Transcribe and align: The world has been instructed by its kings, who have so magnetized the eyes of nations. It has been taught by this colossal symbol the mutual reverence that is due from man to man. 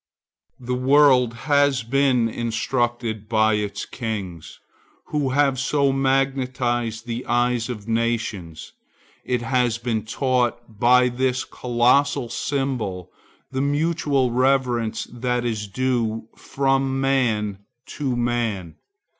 The 0.59 0.73
world 0.73 1.35
has 1.45 1.83
been 1.83 2.27
instructed 2.27 3.29
by 3.29 3.53
its 3.53 3.85
kings, 3.85 4.59
who 5.09 5.29
have 5.29 5.59
so 5.59 5.91
magnetized 5.93 7.05
the 7.05 7.23
eyes 7.27 7.69
of 7.69 7.87
nations. 7.87 8.73
It 9.23 9.43
has 9.43 9.77
been 9.77 10.03
taught 10.03 10.79
by 10.79 11.09
this 11.09 11.43
colossal 11.45 12.29
symbol 12.29 13.11
the 13.51 13.61
mutual 13.61 14.31
reverence 14.31 15.03
that 15.13 15.45
is 15.45 15.67
due 15.67 16.27
from 16.35 16.99
man 16.99 17.59
to 17.99 18.15
man. 18.17 18.77